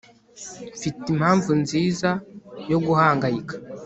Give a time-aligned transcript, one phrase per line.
[0.77, 2.09] mfite impamvu nziza
[2.71, 3.55] yo guhangayika